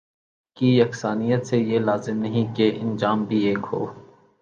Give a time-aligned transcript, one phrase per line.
[0.57, 3.85] کی یکسانیت سے یہ لازم نہیں کہ انجام بھی ایک ہو